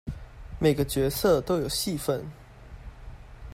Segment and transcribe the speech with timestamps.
[0.57, 2.25] 每個角色都有戲份